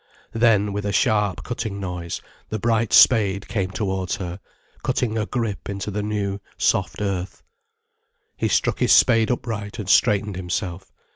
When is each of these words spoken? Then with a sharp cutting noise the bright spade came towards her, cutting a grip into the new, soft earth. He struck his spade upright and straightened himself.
Then 0.33 0.73
with 0.73 0.87
a 0.87 0.91
sharp 0.91 1.43
cutting 1.43 1.79
noise 1.79 2.21
the 2.49 2.57
bright 2.57 2.91
spade 2.91 3.47
came 3.47 3.69
towards 3.69 4.15
her, 4.15 4.39
cutting 4.83 5.15
a 5.15 5.27
grip 5.27 5.69
into 5.69 5.91
the 5.91 6.01
new, 6.01 6.39
soft 6.57 7.01
earth. 7.01 7.43
He 8.35 8.47
struck 8.47 8.79
his 8.79 8.93
spade 8.93 9.29
upright 9.29 9.77
and 9.77 9.87
straightened 9.87 10.37
himself. 10.37 10.91